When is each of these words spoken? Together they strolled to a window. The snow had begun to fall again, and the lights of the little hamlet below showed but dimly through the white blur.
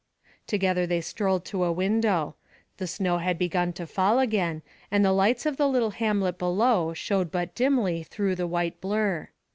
Together 0.47 0.87
they 0.87 0.99
strolled 0.99 1.45
to 1.45 1.63
a 1.63 1.71
window. 1.71 2.33
The 2.77 2.87
snow 2.87 3.19
had 3.19 3.37
begun 3.37 3.71
to 3.73 3.85
fall 3.85 4.17
again, 4.17 4.63
and 4.89 5.05
the 5.05 5.11
lights 5.11 5.45
of 5.45 5.57
the 5.57 5.67
little 5.67 5.91
hamlet 5.91 6.39
below 6.39 6.95
showed 6.95 7.31
but 7.31 7.53
dimly 7.53 8.01
through 8.01 8.33
the 8.33 8.47
white 8.47 8.81
blur. 8.81 9.29